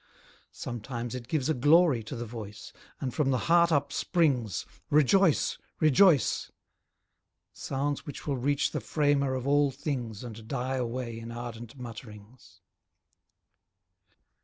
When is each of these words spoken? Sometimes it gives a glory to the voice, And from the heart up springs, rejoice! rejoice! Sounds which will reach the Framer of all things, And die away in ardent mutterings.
Sometimes 0.55 1.13
it 1.13 1.27
gives 1.27 1.47
a 1.47 1.53
glory 1.53 2.01
to 2.05 2.15
the 2.15 2.25
voice, 2.25 2.73
And 2.99 3.13
from 3.13 3.29
the 3.29 3.37
heart 3.37 3.71
up 3.71 3.93
springs, 3.93 4.65
rejoice! 4.89 5.59
rejoice! 5.79 6.51
Sounds 7.53 8.03
which 8.07 8.25
will 8.25 8.37
reach 8.37 8.71
the 8.71 8.81
Framer 8.81 9.35
of 9.35 9.45
all 9.45 9.69
things, 9.69 10.23
And 10.23 10.47
die 10.47 10.77
away 10.77 11.19
in 11.19 11.31
ardent 11.31 11.77
mutterings. 11.77 12.61